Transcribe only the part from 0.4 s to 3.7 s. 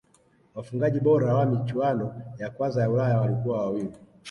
wafungaji bora wa michuano ya kwanza ya ulaya walikuwa